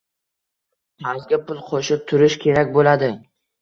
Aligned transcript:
qarzga 1.03 1.41
pul 1.51 1.63
qo‘shib 1.71 2.05
turish 2.11 2.43
kerak 2.49 2.77
bo‘ladi. 2.77 3.17